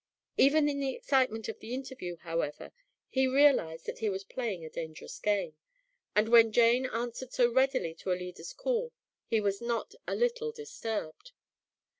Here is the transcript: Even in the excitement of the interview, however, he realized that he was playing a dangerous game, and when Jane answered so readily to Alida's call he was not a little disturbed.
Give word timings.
Even 0.35 0.67
in 0.67 0.79
the 0.79 0.95
excitement 0.95 1.47
of 1.47 1.59
the 1.59 1.75
interview, 1.75 2.15
however, 2.23 2.71
he 3.07 3.27
realized 3.27 3.85
that 3.85 3.99
he 3.99 4.09
was 4.09 4.23
playing 4.23 4.65
a 4.65 4.69
dangerous 4.71 5.19
game, 5.19 5.53
and 6.15 6.27
when 6.27 6.51
Jane 6.51 6.87
answered 6.87 7.31
so 7.31 7.51
readily 7.53 7.93
to 7.93 8.09
Alida's 8.09 8.51
call 8.51 8.93
he 9.27 9.39
was 9.39 9.61
not 9.61 9.93
a 10.07 10.15
little 10.15 10.51
disturbed. 10.51 11.33